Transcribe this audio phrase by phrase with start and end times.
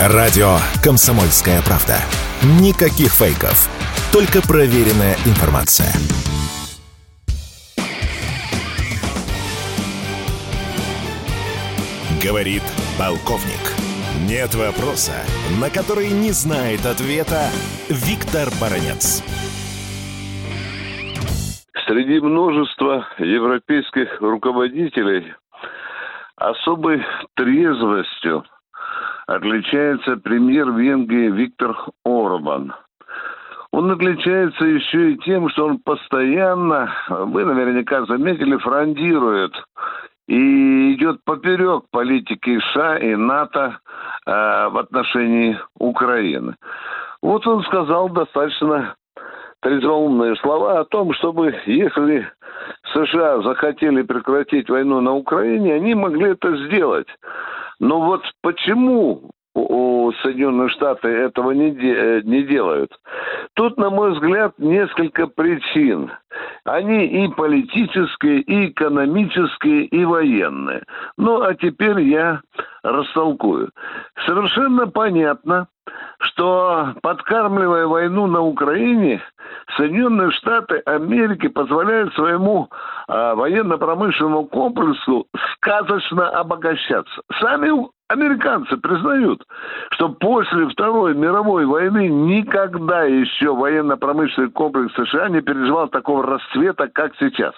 [0.00, 1.96] Радио «Комсомольская правда».
[2.60, 3.68] Никаких фейков.
[4.12, 5.90] Только проверенная информация.
[12.22, 12.62] Говорит
[12.96, 13.74] полковник.
[14.28, 15.14] Нет вопроса,
[15.60, 17.50] на который не знает ответа
[17.88, 19.24] Виктор Баранец.
[21.88, 25.34] Среди множества европейских руководителей
[26.36, 27.04] особой
[27.34, 28.44] трезвостью
[29.28, 32.74] отличается премьер Венгрии Виктор Орбан.
[33.70, 39.52] Он отличается еще и тем, что он постоянно, вы наверняка заметили, фрондирует
[40.26, 43.78] и идет поперек политики США и НАТО
[44.26, 44.30] э,
[44.70, 46.54] в отношении Украины.
[47.20, 48.94] Вот он сказал достаточно
[49.60, 52.26] трезвоумные слова о том, чтобы если
[52.94, 57.08] США захотели прекратить войну на Украине, они могли это сделать.
[57.80, 62.92] Но вот почему у Соединенных Штатов этого не, де, э, не делают.
[63.54, 66.12] Тут, на мой взгляд, несколько причин.
[66.64, 70.84] Они и политические, и экономические, и военные.
[71.16, 72.40] Ну, а теперь я
[72.82, 73.70] растолкую.
[74.26, 75.66] Совершенно понятно,
[76.20, 79.22] что подкармливая войну на Украине,
[79.76, 82.68] Соединенные Штаты Америки позволяют своему
[83.08, 87.22] военно-промышленному комплексу сказочно обогащаться.
[87.40, 87.70] Сами
[88.08, 89.44] Американцы признают,
[89.90, 97.12] что после Второй мировой войны никогда еще военно-промышленный комплекс США не переживал такого расцвета, как
[97.20, 97.52] сейчас.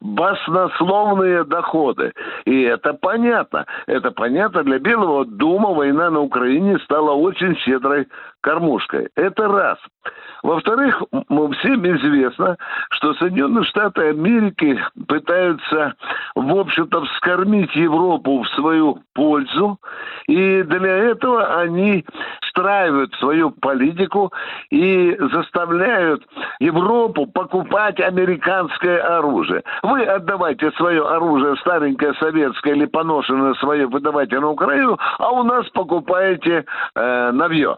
[0.00, 2.12] Баснословные доходы.
[2.44, 3.66] И это понятно.
[3.88, 5.74] Это понятно для Белого дома.
[5.74, 8.06] Война на Украине стала очень щедрой
[8.40, 9.08] кормушкой.
[9.16, 9.78] Это раз.
[10.44, 11.02] Во-вторых,
[11.58, 12.56] всем известно,
[12.90, 15.94] что Соединенные Штаты Америки пытаются,
[16.34, 19.78] в общем-то, вскормить Европу в свою пользу,
[20.26, 22.04] и для этого они
[22.42, 24.32] встраивают свою политику
[24.70, 26.26] и заставляют
[26.60, 29.62] Европу покупать американское оружие.
[29.82, 35.68] Вы отдавайте свое оружие, старенькое советское или поношенное свое, выдавайте на Украину, а у нас
[35.70, 37.76] покупаете э, навье.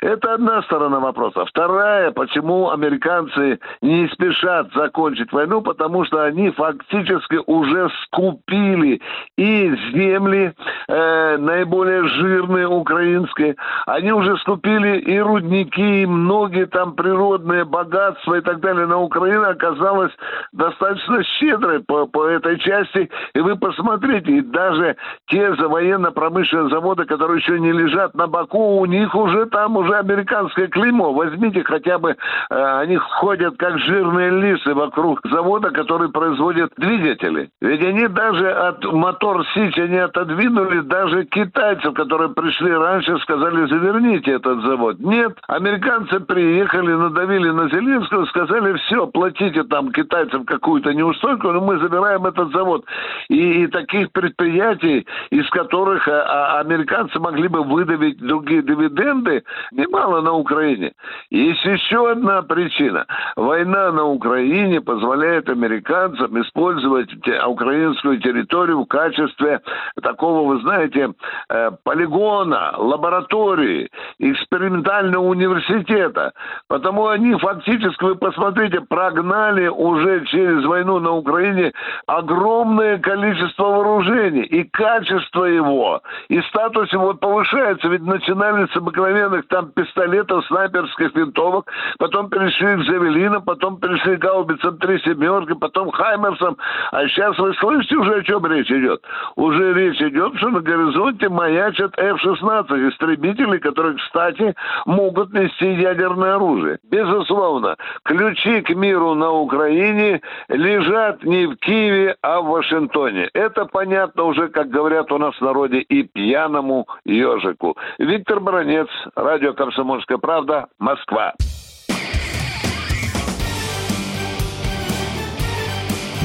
[0.00, 1.44] Это одна сторона вопроса.
[1.46, 9.00] Вторая, почему американцы не спешат закончить войну, потому что они фактически уже скупили
[9.36, 10.52] и земли
[10.88, 13.56] э, наиболее жирные украинские,
[13.86, 18.86] они уже скупили и рудники, и многие там природные богатства и так далее.
[18.86, 20.12] На Украине оказалось
[20.52, 23.10] достаточно щедрой по, по этой части.
[23.34, 28.86] И вы посмотрите, и даже те военно-промышленные заводы, которые еще не лежат на боку, у
[28.86, 31.12] них уже там уже американское клеймо.
[31.12, 32.10] Возьмите хотя бы,
[32.50, 37.50] э, они ходят как жирные лисы вокруг завода, который производит двигатели.
[37.60, 44.32] Ведь они даже от мотор Сич они отодвинули даже китайцев, которые пришли раньше, сказали, заверните
[44.32, 44.96] этот завод.
[44.98, 51.78] Нет, американцы приехали, надавили на Зеленского, сказали, все, платите там китайцам какую-то неустойку, но мы
[51.78, 52.84] забираем этот завод.
[53.28, 59.44] И, и таких предприятий, из которых а, а, американцы могли бы выдавить другие дивиденды,
[59.78, 60.92] немало на Украине.
[61.30, 63.06] Есть еще одна причина.
[63.36, 67.10] Война на Украине позволяет американцам использовать
[67.46, 69.60] украинскую территорию в качестве
[70.02, 71.12] такого, вы знаете,
[71.48, 73.88] э, полигона, лаборатории,
[74.18, 76.32] экспериментального университета.
[76.66, 81.72] Потому они фактически, вы посмотрите, прогнали уже через войну на Украине
[82.06, 84.42] огромное количество вооружений.
[84.42, 87.88] И качество его, и статус его повышается.
[87.88, 94.20] Ведь начинали с обыкновенных там пистолетов, снайперских винтовок, потом перешли к Завелинам, потом перешли к
[94.20, 96.56] гаубицам три семерки, потом Хаймерсам.
[96.92, 99.02] А сейчас вы слышите уже, о чем речь идет?
[99.36, 104.54] Уже речь идет, что на горизонте маячат F-16 истребители, которые, кстати,
[104.86, 106.78] могут нести ядерное оружие.
[106.90, 113.28] Безусловно, ключи к миру на Украине лежат не в Киеве, а в Вашингтоне.
[113.34, 117.76] Это понятно уже, как говорят у нас в народе, и пьяному ежику.
[117.98, 121.34] Виктор Бронец, радио «Комсомольская правда», Москва.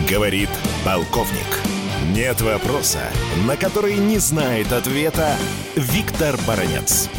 [0.07, 0.50] Говорит
[0.85, 1.59] полковник.
[2.13, 3.00] Нет вопроса,
[3.47, 5.35] на который не знает ответа
[5.75, 7.09] Виктор Баранец.